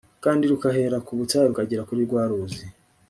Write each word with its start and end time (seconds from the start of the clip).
kandi 0.23 0.43
rugahera 0.51 0.97
ku 1.05 1.11
butayu 1.19 1.51
rukagera 1.51 1.85
kuri 1.89 2.01
rwa 2.07 2.23
ruzi 2.29 2.65